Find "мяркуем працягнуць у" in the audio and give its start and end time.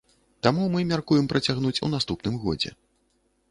0.91-1.91